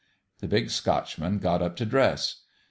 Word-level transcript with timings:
The 0.39 0.47
Big 0.47 0.71
Scotchman 0.71 1.37
got 1.37 1.61
up 1.61 1.75
to 1.75 1.85
dress. 1.85 2.41